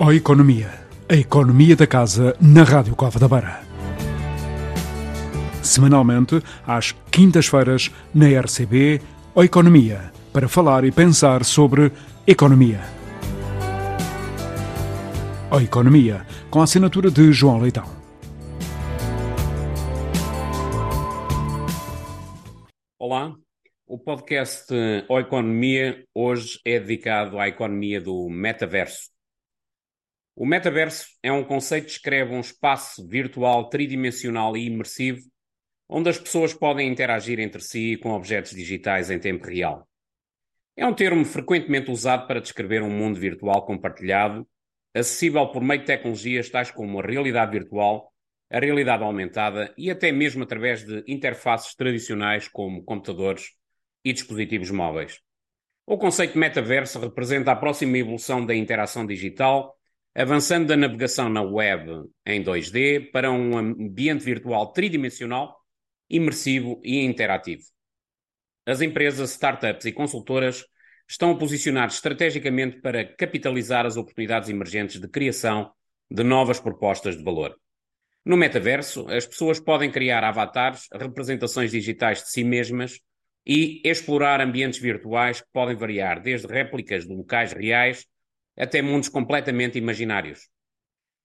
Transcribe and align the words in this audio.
Ó 0.00 0.12
Economia, 0.12 0.70
a 1.08 1.16
economia 1.16 1.74
da 1.74 1.84
casa 1.84 2.36
na 2.40 2.62
Rádio 2.62 2.94
Cova 2.94 3.18
da 3.18 3.26
Beira. 3.26 3.60
Semanalmente, 5.60 6.40
às 6.64 6.92
quintas-feiras, 7.10 7.90
na 8.14 8.28
RCB, 8.28 9.00
Ó 9.34 9.42
Economia, 9.42 10.12
para 10.32 10.48
falar 10.48 10.84
e 10.84 10.92
pensar 10.92 11.44
sobre 11.44 11.90
economia. 12.28 12.78
Ó 15.50 15.58
Economia, 15.58 16.24
com 16.48 16.60
a 16.60 16.64
assinatura 16.64 17.10
de 17.10 17.32
João 17.32 17.58
Leitão. 17.58 17.86
Olá, 23.00 23.34
o 23.84 23.98
podcast 23.98 24.72
Ó 25.08 25.18
Economia 25.18 26.04
hoje 26.14 26.60
é 26.64 26.78
dedicado 26.78 27.36
à 27.36 27.48
economia 27.48 28.00
do 28.00 28.28
metaverso. 28.30 29.17
O 30.40 30.46
metaverso 30.46 31.08
é 31.20 31.32
um 31.32 31.42
conceito 31.42 31.86
que 31.86 31.90
descreve 31.90 32.32
um 32.32 32.38
espaço 32.38 33.04
virtual 33.04 33.68
tridimensional 33.68 34.56
e 34.56 34.66
imersivo 34.66 35.28
onde 35.88 36.10
as 36.10 36.16
pessoas 36.16 36.54
podem 36.54 36.88
interagir 36.88 37.40
entre 37.40 37.60
si 37.60 37.96
com 37.96 38.12
objetos 38.12 38.52
digitais 38.52 39.10
em 39.10 39.18
tempo 39.18 39.48
real. 39.48 39.88
É 40.76 40.86
um 40.86 40.94
termo 40.94 41.24
frequentemente 41.24 41.90
usado 41.90 42.28
para 42.28 42.40
descrever 42.40 42.84
um 42.84 42.90
mundo 42.90 43.18
virtual 43.18 43.66
compartilhado, 43.66 44.46
acessível 44.94 45.48
por 45.48 45.60
meio 45.60 45.80
de 45.80 45.86
tecnologias 45.86 46.48
tais 46.48 46.70
como 46.70 47.00
a 47.00 47.02
realidade 47.02 47.50
virtual, 47.50 48.12
a 48.48 48.60
realidade 48.60 49.02
aumentada 49.02 49.74
e 49.76 49.90
até 49.90 50.12
mesmo 50.12 50.44
através 50.44 50.86
de 50.86 51.02
interfaces 51.08 51.74
tradicionais 51.74 52.46
como 52.46 52.84
computadores 52.84 53.54
e 54.04 54.12
dispositivos 54.12 54.70
móveis. 54.70 55.18
O 55.84 55.98
conceito 55.98 56.34
de 56.34 56.38
metaverso 56.38 57.00
representa 57.00 57.50
a 57.50 57.56
próxima 57.56 57.98
evolução 57.98 58.46
da 58.46 58.54
interação 58.54 59.04
digital, 59.04 59.77
avançando 60.18 60.66
da 60.66 60.76
navegação 60.76 61.28
na 61.28 61.42
web 61.42 62.04
em 62.26 62.42
2D 62.42 63.12
para 63.12 63.30
um 63.30 63.56
ambiente 63.56 64.24
virtual 64.24 64.72
tridimensional, 64.72 65.56
imersivo 66.10 66.80
e 66.82 67.04
interativo. 67.04 67.62
As 68.66 68.80
empresas, 68.80 69.30
startups 69.30 69.86
e 69.86 69.92
consultoras 69.92 70.66
estão 71.08 71.30
a 71.30 71.38
posicionar 71.38 71.86
estrategicamente 71.86 72.80
para 72.80 73.04
capitalizar 73.04 73.86
as 73.86 73.96
oportunidades 73.96 74.48
emergentes 74.48 75.00
de 75.00 75.06
criação 75.06 75.70
de 76.10 76.24
novas 76.24 76.58
propostas 76.58 77.16
de 77.16 77.22
valor. 77.22 77.56
No 78.24 78.36
metaverso, 78.36 79.08
as 79.08 79.24
pessoas 79.24 79.60
podem 79.60 79.88
criar 79.88 80.24
avatares, 80.24 80.88
representações 80.92 81.70
digitais 81.70 82.24
de 82.24 82.30
si 82.32 82.42
mesmas 82.42 82.98
e 83.46 83.80
explorar 83.84 84.40
ambientes 84.40 84.80
virtuais 84.80 85.40
que 85.40 85.46
podem 85.52 85.76
variar 85.76 86.20
desde 86.20 86.48
réplicas 86.48 87.06
de 87.06 87.14
locais 87.14 87.52
reais 87.52 88.04
até 88.58 88.82
mundos 88.82 89.08
completamente 89.08 89.78
imaginários. 89.78 90.48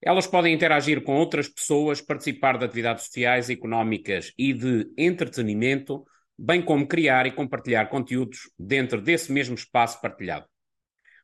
Elas 0.01 0.27
podem 0.27 0.53
interagir 0.53 1.01
com 1.01 1.15
outras 1.15 1.47
pessoas, 1.47 2.01
participar 2.01 2.57
de 2.57 2.65
atividades 2.65 3.05
sociais, 3.05 3.49
económicas 3.49 4.33
e 4.37 4.53
de 4.53 4.91
entretenimento, 4.97 6.05
bem 6.37 6.61
como 6.61 6.87
criar 6.87 7.25
e 7.25 7.31
compartilhar 7.31 7.85
conteúdos 7.87 8.51
dentro 8.59 9.01
desse 9.01 9.31
mesmo 9.31 9.55
espaço 9.55 10.01
partilhado. 10.01 10.45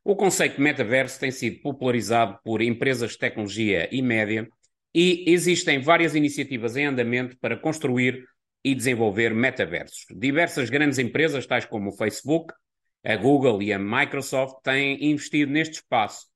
O 0.03 0.15
conceito 0.15 0.55
de 0.55 0.61
metaverso 0.61 1.19
tem 1.19 1.29
sido 1.29 1.61
popularizado 1.61 2.39
por 2.43 2.61
empresas 2.61 3.11
de 3.11 3.17
tecnologia 3.17 3.89
e 3.91 4.01
média 4.01 4.47
e 4.95 5.25
existem 5.27 5.81
várias 5.81 6.15
iniciativas 6.15 6.77
em 6.77 6.85
andamento 6.85 7.37
para 7.37 7.57
construir 7.57 8.23
e 8.63 8.73
desenvolver 8.73 9.33
metaversos. 9.33 10.05
Diversas 10.15 10.69
grandes 10.69 10.99
empresas, 10.99 11.45
tais 11.45 11.65
como 11.65 11.89
o 11.89 11.97
Facebook, 11.97 12.53
a 13.03 13.15
Google 13.15 13.61
e 13.61 13.71
a 13.71 13.79
Microsoft, 13.79 14.61
têm 14.63 15.11
investido 15.11 15.51
neste 15.51 15.75
espaço 15.75 16.27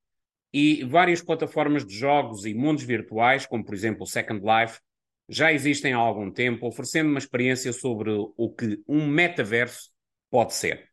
e 0.52 0.84
várias 0.84 1.20
plataformas 1.20 1.84
de 1.84 1.94
jogos 1.94 2.46
e 2.46 2.54
mundos 2.54 2.84
virtuais, 2.84 3.44
como 3.44 3.64
por 3.64 3.74
exemplo 3.74 4.04
o 4.04 4.06
Second 4.06 4.40
Life, 4.40 4.78
já 5.28 5.52
existem 5.52 5.92
há 5.92 5.96
algum 5.96 6.30
tempo, 6.30 6.66
oferecendo 6.66 7.08
uma 7.10 7.18
experiência 7.18 7.72
sobre 7.72 8.10
o 8.12 8.50
que 8.50 8.80
um 8.86 9.06
metaverso 9.06 9.90
pode 10.30 10.54
ser. 10.54 10.88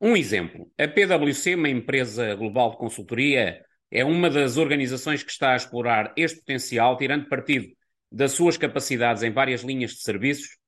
Um 0.00 0.16
exemplo: 0.16 0.70
a 0.78 0.86
PwC, 0.86 1.54
uma 1.54 1.68
empresa 1.68 2.34
global 2.34 2.70
de 2.70 2.76
consultoria, 2.76 3.64
é 3.90 4.04
uma 4.04 4.30
das 4.30 4.56
organizações 4.56 5.22
que 5.22 5.32
está 5.32 5.54
a 5.54 5.56
explorar 5.56 6.12
este 6.16 6.38
potencial, 6.38 6.96
tirando 6.96 7.28
partido 7.28 7.66
das 8.10 8.32
suas 8.32 8.56
capacidades 8.56 9.22
em 9.22 9.32
várias 9.32 9.62
linhas 9.62 9.92
de 9.92 10.02
serviços, 10.02 10.58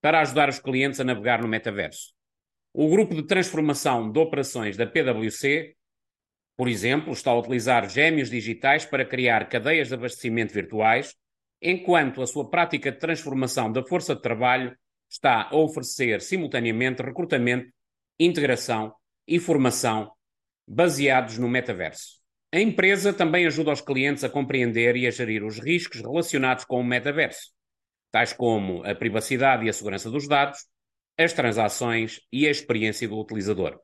para 0.00 0.20
ajudar 0.20 0.48
os 0.48 0.60
clientes 0.60 1.00
a 1.00 1.04
navegar 1.04 1.42
no 1.42 1.48
metaverso. 1.48 2.14
O 2.78 2.90
grupo 2.90 3.14
de 3.14 3.22
transformação 3.22 4.12
de 4.12 4.18
operações 4.18 4.76
da 4.76 4.86
PwC, 4.86 5.74
por 6.58 6.68
exemplo, 6.68 7.10
está 7.10 7.30
a 7.30 7.38
utilizar 7.38 7.88
gêmeos 7.88 8.28
digitais 8.28 8.84
para 8.84 9.02
criar 9.02 9.48
cadeias 9.48 9.88
de 9.88 9.94
abastecimento 9.94 10.52
virtuais, 10.52 11.14
enquanto 11.62 12.20
a 12.20 12.26
sua 12.26 12.50
prática 12.50 12.92
de 12.92 12.98
transformação 12.98 13.72
da 13.72 13.82
força 13.82 14.14
de 14.14 14.20
trabalho 14.20 14.76
está 15.10 15.48
a 15.50 15.56
oferecer 15.56 16.20
simultaneamente 16.20 17.00
recrutamento, 17.00 17.72
integração 18.20 18.94
e 19.26 19.40
formação 19.40 20.12
baseados 20.68 21.38
no 21.38 21.48
metaverso. 21.48 22.20
A 22.52 22.60
empresa 22.60 23.10
também 23.10 23.46
ajuda 23.46 23.72
os 23.72 23.80
clientes 23.80 24.22
a 24.22 24.28
compreender 24.28 24.96
e 24.96 25.06
a 25.06 25.10
gerir 25.10 25.42
os 25.42 25.58
riscos 25.58 26.02
relacionados 26.02 26.66
com 26.66 26.78
o 26.78 26.84
metaverso, 26.84 27.52
tais 28.12 28.34
como 28.34 28.84
a 28.84 28.94
privacidade 28.94 29.64
e 29.64 29.70
a 29.70 29.72
segurança 29.72 30.10
dos 30.10 30.28
dados, 30.28 30.58
as 31.18 31.32
transações 31.32 32.20
e 32.32 32.46
a 32.46 32.50
experiência 32.50 33.08
do 33.08 33.18
utilizador. 33.18 33.80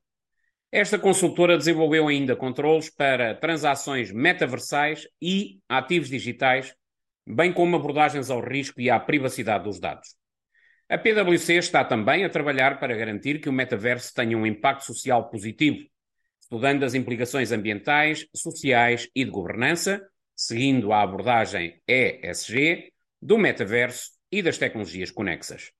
Esta 0.70 0.98
consultora 0.98 1.58
desenvolveu 1.58 2.08
ainda 2.08 2.34
controles 2.34 2.88
para 2.88 3.34
transações 3.34 4.10
metaversais 4.10 5.06
e 5.20 5.60
ativos 5.68 6.08
digitais, 6.08 6.74
bem 7.26 7.52
como 7.52 7.76
abordagens 7.76 8.30
ao 8.30 8.40
risco 8.40 8.80
e 8.80 8.88
à 8.88 8.98
privacidade 8.98 9.64
dos 9.64 9.78
dados. 9.78 10.16
A 10.88 10.98
PwC 10.98 11.54
está 11.54 11.84
também 11.84 12.24
a 12.24 12.30
trabalhar 12.30 12.78
para 12.80 12.96
garantir 12.96 13.40
que 13.40 13.48
o 13.48 13.52
metaverso 13.52 14.12
tenha 14.14 14.36
um 14.36 14.46
impacto 14.46 14.84
social 14.84 15.28
positivo, 15.30 15.86
estudando 16.40 16.84
as 16.84 16.94
implicações 16.94 17.52
ambientais, 17.52 18.26
sociais 18.34 19.08
e 19.14 19.24
de 19.24 19.30
governança, 19.30 20.06
seguindo 20.34 20.92
a 20.92 21.02
abordagem 21.02 21.80
ESG 21.86 22.92
do 23.20 23.38
metaverso 23.38 24.10
e 24.30 24.42
das 24.42 24.58
tecnologias 24.58 25.10
conexas. 25.10 25.70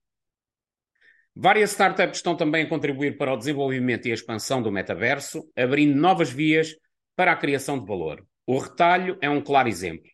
Várias 1.34 1.70
startups 1.70 2.18
estão 2.18 2.36
também 2.36 2.64
a 2.64 2.68
contribuir 2.68 3.16
para 3.16 3.32
o 3.32 3.36
desenvolvimento 3.36 4.06
e 4.06 4.10
a 4.10 4.14
expansão 4.14 4.62
do 4.62 4.70
metaverso, 4.70 5.48
abrindo 5.56 5.98
novas 5.98 6.30
vias 6.30 6.76
para 7.16 7.32
a 7.32 7.36
criação 7.36 7.78
de 7.78 7.86
valor. 7.86 8.22
O 8.46 8.58
retalho 8.58 9.16
é 9.20 9.30
um 9.30 9.40
claro 9.40 9.68
exemplo. 9.68 10.10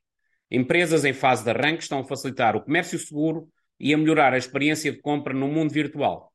Empresas 0.49 1.05
em 1.05 1.13
fase 1.13 1.43
de 1.43 1.51
arranque 1.51 1.83
estão 1.83 2.01
a 2.01 2.05
facilitar 2.05 2.55
o 2.55 2.63
comércio 2.63 2.99
seguro 2.99 3.49
e 3.81 3.93
a 3.93 3.99
melhorar 3.99 4.33
a 4.33 4.39
experiência 4.39 4.93
de 4.93 5.01
compra 5.01 5.35
no 5.35 5.49
mundo 5.49 5.73
virtual. 5.73 6.33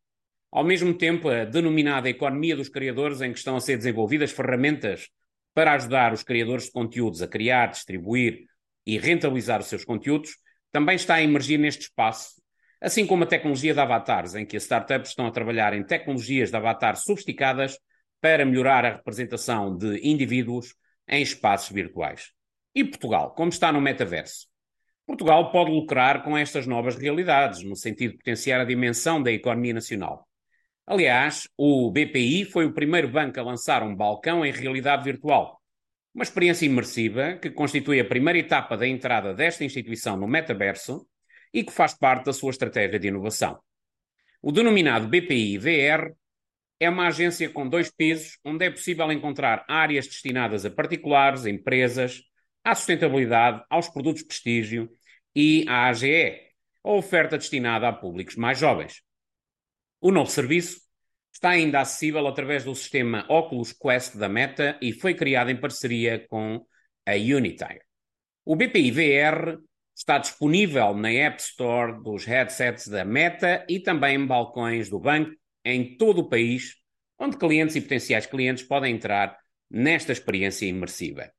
Ao 0.52 0.66
mesmo 0.66 0.94
tempo, 0.94 1.30
a 1.30 1.46
denominada 1.46 2.10
economia 2.10 2.56
dos 2.56 2.70
criadores, 2.70 3.22
em 3.22 3.32
que 3.32 3.40
estão 3.40 3.56
a 3.56 3.62
ser 3.62 3.78
desenvolvidas 3.78 4.32
ferramentas 4.32 5.10
para 5.54 5.74
ajudar 5.74 6.14
os 6.14 6.24
criadores 6.24 6.66
de 6.66 6.72
conteúdos 6.72 7.22
a 7.22 7.28
criar, 7.28 7.68
distribuir 7.68 8.46
e 8.86 8.98
rentabilizar 8.98 9.62
os 9.62 9.68
seus 9.68 9.86
conteúdos, 9.86 10.36
também 10.72 10.96
está 10.96 11.16
a 11.16 11.24
emergir 11.24 11.58
neste 11.58 11.84
espaço, 11.84 12.43
assim 12.84 13.08
como 13.08 13.24
a 13.24 13.28
tecnologia 13.28 13.74
de 13.74 13.80
avatares, 13.80 14.36
em 14.36 14.46
que 14.46 14.58
as 14.58 14.64
startups 14.64 15.12
estão 15.12 15.26
a 15.26 15.32
trabalhar 15.32 15.74
em 15.74 15.84
tecnologias 15.84 16.50
de 16.50 16.58
avatar 16.58 16.98
sofisticadas 16.98 17.80
para 18.20 18.46
melhorar 18.46 18.86
a 18.86 18.96
representação 18.98 19.76
de 19.76 20.06
indivíduos 20.06 20.76
em 21.08 21.22
espaços 21.22 21.72
virtuais. 21.72 22.32
E 22.76 22.84
Portugal, 22.84 23.34
como 23.36 23.50
está 23.50 23.72
no 23.72 23.80
metaverso? 23.80 24.48
Portugal 25.06 25.50
pode 25.50 25.72
lucrar 25.72 26.24
com 26.24 26.38
estas 26.38 26.68
novas 26.68 26.98
realidades, 26.98 27.64
no 27.64 27.76
sentido 27.76 28.12
de 28.12 28.18
potenciar 28.18 28.60
a 28.60 28.66
dimensão 28.66 29.24
da 29.24 29.32
economia 29.32 29.74
nacional. 29.74 30.28
Aliás, 30.86 31.48
o 31.58 31.90
BPI 31.90 32.46
foi 32.46 32.66
o 32.66 32.74
primeiro 32.74 33.08
banco 33.08 33.40
a 33.40 33.44
lançar 33.44 33.82
um 33.82 33.96
balcão 33.96 34.46
em 34.46 34.52
realidade 34.52 35.06
virtual. 35.06 35.62
Uma 36.14 36.24
experiência 36.24 36.66
imersiva 36.66 37.34
que 37.34 37.50
constitui 37.50 38.02
a 38.02 38.06
primeira 38.06 38.40
etapa 38.40 38.76
da 38.76 38.86
entrada 38.86 39.34
desta 39.34 39.64
instituição 39.64 40.18
no 40.18 40.28
metaverso 40.28 41.08
e 41.54 41.64
que 41.64 41.72
faz 41.72 41.94
parte 41.94 42.26
da 42.26 42.34
sua 42.34 42.52
estratégia 42.52 43.00
de 43.00 43.08
inovação. 43.08 43.60
O 44.42 44.52
denominado 44.52 45.08
BPI 45.08 45.58
VR 45.58 46.14
é 46.80 46.90
uma 46.90 47.08
agência 47.08 47.50
com 47.50 47.68
dois 47.68 47.90
pisos, 47.90 48.38
onde 48.44 48.66
é 48.66 48.70
possível 48.70 49.10
encontrar 49.12 49.64
áreas 49.68 50.08
destinadas 50.08 50.66
a 50.66 50.70
particulares, 50.70 51.46
empresas, 51.46 52.24
à 52.64 52.76
sustentabilidade, 52.76 53.64
aos 53.70 53.88
produtos 53.88 54.24
prestígio 54.24 54.90
e 55.36 55.66
à 55.68 55.88
AGE, 55.88 56.42
a 56.84 56.92
oferta 56.92 57.38
destinada 57.38 57.88
a 57.88 57.94
públicos 57.94 58.36
mais 58.36 58.58
jovens. 58.58 59.02
O 60.02 60.12
novo 60.12 60.30
serviço 60.30 60.82
está 61.34 61.52
ainda 61.52 61.80
acessível 61.80 62.28
através 62.28 62.64
do 62.66 62.76
sistema 62.76 63.26
Oculus 63.30 63.72
Quest 63.74 64.18
da 64.18 64.28
Meta 64.28 64.78
e 64.82 64.92
foi 64.92 65.14
criado 65.14 65.50
em 65.50 65.60
parceria 65.60 66.26
com 66.28 66.66
a 67.06 67.14
Unitire. 67.14 67.82
O 68.46 68.56
BPI 68.56 68.92
VR 68.92 69.58
está 69.96 70.18
disponível 70.18 70.94
na 70.94 71.12
App 71.12 71.42
Store 71.42 72.02
dos 72.02 72.26
headsets 72.26 72.88
da 72.88 73.06
Meta 73.06 73.66
e 73.70 73.80
também 73.80 74.16
em 74.16 74.26
balcões 74.26 74.90
do 74.90 75.00
banco 75.00 75.32
em 75.64 75.98
todo 75.98 76.20
o 76.20 76.30
país, 76.30 76.76
onde 77.18 77.38
clientes 77.38 77.76
e 77.76 77.82
potenciais 77.82 78.26
clientes 78.26 78.64
podem 78.64 78.96
entrar 78.96 79.38
nesta 79.70 80.12
experiência 80.12 80.66
imersiva. 80.66 81.32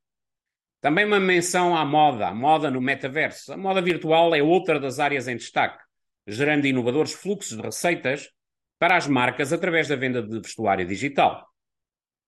Também 0.81 1.05
uma 1.05 1.19
menção 1.19 1.75
à 1.75 1.83
moda, 1.83 2.27
a 2.27 2.33
moda 2.33 2.69
no 2.69 2.79
metaverso. 2.79 3.51
A 3.51 3.57
moda 3.57 3.81
virtual 3.81 4.35
é 4.35 4.43
outra 4.43 4.79
das 4.79 4.99
áreas 4.99 5.27
em 5.27 5.35
destaque, 5.35 5.83
gerando 6.27 6.67
inovadores 6.67 7.13
fluxos 7.13 7.57
de 7.57 7.63
receitas 7.63 8.29
para 8.77 8.95
as 8.95 9.07
marcas 9.07 9.51
através 9.51 9.87
da 9.87 9.95
venda 9.95 10.21
de 10.21 10.39
vestuário 10.39 10.85
digital. 10.85 11.47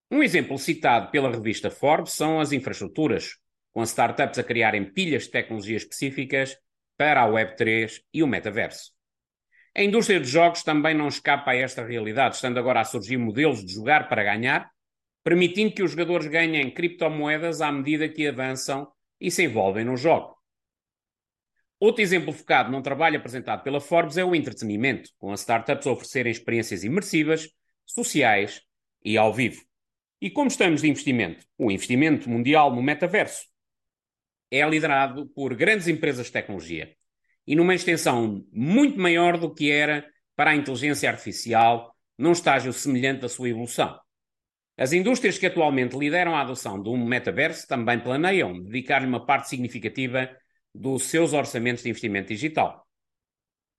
Um 0.10 0.24
exemplo 0.24 0.58
citado 0.58 1.12
pela 1.12 1.30
revista 1.30 1.70
Forbes 1.70 2.14
são 2.14 2.40
as 2.40 2.52
infraestruturas, 2.52 3.38
com 3.78 3.84
startups 3.84 4.40
a 4.40 4.44
criarem 4.44 4.84
pilhas 4.84 5.26
de 5.26 5.30
tecnologia 5.30 5.78
específicas 5.78 6.58
para 6.98 7.22
a 7.22 7.28
Web3 7.28 8.02
e 8.12 8.24
o 8.24 8.28
metaverso. 8.28 8.92
A 9.76 9.84
indústria 9.84 10.20
de 10.20 10.26
jogos 10.28 10.64
também 10.64 10.96
não 10.96 11.08
escapa 11.08 11.52
a 11.52 11.56
esta 11.56 11.86
realidade, 11.86 12.34
estando 12.34 12.58
agora 12.58 12.82
a 12.82 12.84
surgir 12.84 13.18
modelos 13.18 13.64
de 13.64 13.72
jogar 13.72 14.10
para 14.10 14.24
ganhar, 14.24 14.72
permitindo 15.24 15.76
que 15.76 15.84
os 15.84 15.92
jogadores 15.92 16.26
ganhem 16.26 16.74
criptomoedas 16.74 17.62
à 17.62 17.72
medida 17.72 18.10
que 18.10 18.28
avançam 18.28 18.92
e 19.22 19.30
se 19.30 19.44
envolvem 19.44 19.86
no 19.86 19.96
jogo. 19.96 20.36
Outro 21.80 22.02
exemplo 22.02 22.34
focado 22.34 22.72
num 22.72 22.82
trabalho 22.82 23.20
apresentado 23.20 23.62
pela 23.62 23.80
Forbes 23.80 24.18
é 24.18 24.26
o 24.26 24.34
entretenimento, 24.34 25.12
com 25.20 25.32
as 25.32 25.42
startups 25.42 25.86
a 25.86 25.92
oferecerem 25.92 26.32
experiências 26.32 26.84
imersivas, 26.84 27.48
sociais 27.86 28.60
e 29.06 29.20
ao 29.20 29.32
vivo. 29.32 29.62
E 30.20 30.32
como 30.32 30.48
estamos 30.48 30.82
de 30.82 30.90
investimento? 30.90 31.46
O 31.60 31.70
investimento 31.70 32.28
mundial 32.28 32.76
no 32.76 32.82
metaverso 32.82 33.46
é 34.52 34.68
liderado 34.68 35.28
por 35.30 35.56
grandes 35.56 35.88
empresas 35.88 36.28
de 36.28 36.32
tecnologia 36.32 36.94
e 37.46 37.56
numa 37.56 37.76
extensão 37.76 38.46
muito 38.52 39.00
maior 39.00 39.38
do 39.38 39.54
que 39.54 39.72
era 39.72 40.06
para 40.36 40.52
a 40.52 40.56
inteligência 40.56 41.10
artificial 41.10 41.96
num 42.18 42.32
estágio 42.32 42.74
semelhante 42.74 43.22
da 43.22 43.30
sua 43.30 43.50
evolução. 43.50 43.98
As 44.78 44.94
indústrias 44.94 45.38
que 45.38 45.48
atualmente 45.48 45.98
lideram 45.98 46.36
a 46.36 46.42
adoção 46.42 46.82
do 46.82 46.96
metaverso 46.96 47.68
também 47.68 48.00
planeiam 48.00 48.62
dedicar-lhe 48.62 49.08
uma 49.08 49.26
parte 49.26 49.50
significativa 49.50 50.30
dos 50.74 51.04
seus 51.04 51.34
orçamentos 51.34 51.84
de 51.84 51.90
investimento 51.90 52.28
digital. 52.28 52.86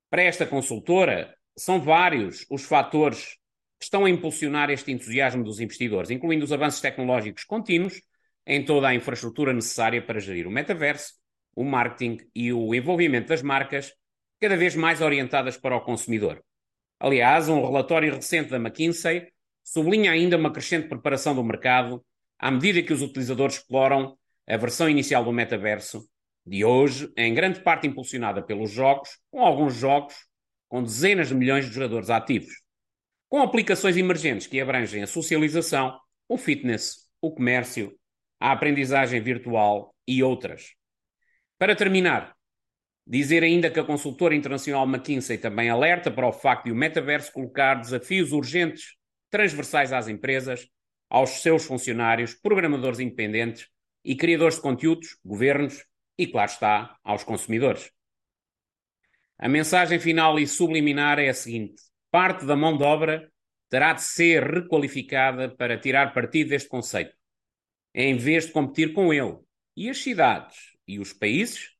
Para 0.09 0.23
esta 0.23 0.45
consultora, 0.45 1.33
são 1.55 1.79
vários 1.79 2.45
os 2.49 2.65
fatores 2.65 3.37
que 3.79 3.85
estão 3.85 4.03
a 4.03 4.09
impulsionar 4.09 4.69
este 4.69 4.91
entusiasmo 4.91 5.43
dos 5.43 5.61
investidores, 5.61 6.09
incluindo 6.09 6.43
os 6.43 6.51
avanços 6.51 6.81
tecnológicos 6.81 7.45
contínuos 7.45 8.01
em 8.45 8.63
toda 8.63 8.87
a 8.87 8.95
infraestrutura 8.95 9.53
necessária 9.53 10.01
para 10.01 10.19
gerir 10.19 10.47
o 10.47 10.51
metaverso, 10.51 11.13
o 11.55 11.63
marketing 11.63 12.17
e 12.33 12.51
o 12.53 12.73
envolvimento 12.73 13.29
das 13.29 13.41
marcas, 13.41 13.93
cada 14.39 14.55
vez 14.55 14.75
mais 14.75 15.01
orientadas 15.01 15.57
para 15.57 15.75
o 15.75 15.81
consumidor. 15.81 16.43
Aliás, 16.99 17.49
um 17.49 17.63
relatório 17.65 18.13
recente 18.13 18.49
da 18.49 18.57
McKinsey 18.57 19.27
sublinha 19.63 20.11
ainda 20.11 20.37
uma 20.37 20.51
crescente 20.51 20.87
preparação 20.87 21.35
do 21.35 21.43
mercado 21.43 22.03
à 22.37 22.49
medida 22.49 22.81
que 22.81 22.93
os 22.93 23.01
utilizadores 23.01 23.57
exploram 23.57 24.17
a 24.47 24.57
versão 24.57 24.89
inicial 24.89 25.23
do 25.23 25.31
metaverso 25.31 26.09
de 26.45 26.65
hoje, 26.65 27.11
em 27.15 27.33
grande 27.33 27.61
parte 27.61 27.85
impulsionada 27.85 28.41
pelos 28.41 28.71
jogos, 28.71 29.19
com 29.29 29.41
alguns 29.41 29.75
jogos 29.75 30.15
com 30.69 30.83
dezenas 30.83 31.27
de 31.27 31.35
milhões 31.35 31.65
de 31.65 31.71
jogadores 31.71 32.09
ativos, 32.09 32.53
com 33.27 33.41
aplicações 33.41 33.97
emergentes 33.97 34.47
que 34.47 34.61
abrangem 34.61 35.03
a 35.03 35.07
socialização, 35.07 35.99
o 36.27 36.37
fitness, 36.37 37.07
o 37.21 37.31
comércio, 37.31 37.98
a 38.39 38.51
aprendizagem 38.51 39.21
virtual 39.21 39.93
e 40.07 40.23
outras. 40.23 40.75
Para 41.57 41.75
terminar, 41.75 42.35
dizer 43.05 43.43
ainda 43.43 43.69
que 43.69 43.79
a 43.79 43.83
consultora 43.83 44.35
internacional 44.35 44.87
McKinsey 44.87 45.37
também 45.37 45.69
alerta 45.69 46.09
para 46.09 46.27
o 46.27 46.31
facto 46.31 46.65
de 46.65 46.71
o 46.71 46.75
metaverso 46.75 47.33
colocar 47.33 47.75
desafios 47.75 48.31
urgentes, 48.31 48.95
transversais 49.29 49.91
às 49.91 50.07
empresas, 50.07 50.67
aos 51.09 51.41
seus 51.41 51.65
funcionários, 51.65 52.33
programadores 52.33 52.99
independentes 52.99 53.67
e 54.05 54.15
criadores 54.15 54.55
de 54.55 54.61
conteúdos, 54.61 55.17
governos 55.25 55.83
e, 56.17 56.27
claro 56.27 56.51
está, 56.51 56.97
aos 57.03 57.23
consumidores. 57.23 57.91
A 59.37 59.47
mensagem 59.47 59.99
final 59.99 60.37
e 60.37 60.45
subliminar 60.45 61.17
é 61.17 61.29
a 61.29 61.33
seguinte: 61.33 61.81
parte 62.11 62.45
da 62.45 62.55
mão 62.55 62.77
de 62.77 62.83
obra 62.83 63.31
terá 63.69 63.93
de 63.93 64.03
ser 64.03 64.43
requalificada 64.43 65.49
para 65.49 65.79
tirar 65.79 66.13
partido 66.13 66.49
deste 66.49 66.69
conceito, 66.69 67.15
em 67.93 68.17
vez 68.17 68.45
de 68.45 68.51
competir 68.51 68.93
com 68.93 69.13
ele. 69.13 69.37
E 69.75 69.89
as 69.89 69.97
cidades 69.97 70.57
e 70.87 70.99
os 70.99 71.13
países 71.13 71.71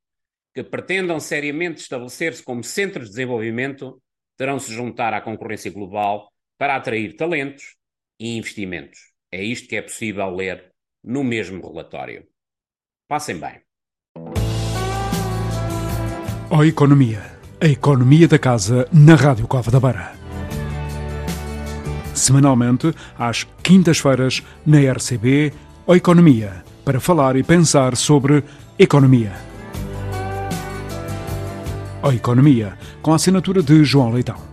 que 0.54 0.64
pretendam 0.64 1.20
seriamente 1.20 1.82
estabelecer-se 1.82 2.44
como 2.44 2.64
centros 2.64 3.06
de 3.06 3.12
desenvolvimento 3.12 4.02
terão 4.38 4.58
de 4.58 4.64
se 4.64 4.74
juntar 4.74 5.14
à 5.14 5.22
concorrência 5.22 5.72
global 5.72 6.32
para 6.58 6.76
atrair 6.76 7.16
talentos 7.16 7.76
e 8.20 8.38
investimentos. 8.38 9.00
É 9.32 9.44
isto 9.44 9.68
que 9.68 9.76
é 9.76 9.82
possível 9.82 10.30
ler 10.30 10.72
no 11.04 11.24
mesmo 11.24 11.66
relatório. 11.66 12.28
Passem 13.08 13.38
bem. 13.38 13.62
O 16.50 16.64
Economia. 16.64 17.40
A 17.62 17.68
economia 17.68 18.28
da 18.28 18.40
casa 18.40 18.88
na 18.94 19.16
Rádio 19.16 19.48
Cova 19.48 19.70
da 19.70 19.80
Beira. 19.80 20.14
Semanalmente, 22.16 22.94
às 23.18 23.44
quintas-feiras, 23.64 24.42
na 24.66 24.80
RCB, 24.80 25.54
O 25.90 25.96
Economia, 25.96 26.64
para 26.86 27.00
falar 27.00 27.36
e 27.36 27.42
pensar 27.42 27.98
sobre 27.98 28.44
economia. 28.78 29.34
O 32.04 32.12
Economia, 32.12 32.78
com 33.02 33.12
a 33.12 33.16
assinatura 33.16 33.64
de 33.64 33.84
João 33.84 34.12
Leitão. 34.12 34.49